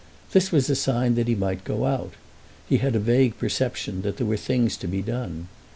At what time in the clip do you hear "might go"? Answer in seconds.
1.35-1.85